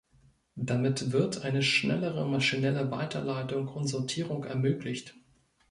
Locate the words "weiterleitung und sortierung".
2.89-4.43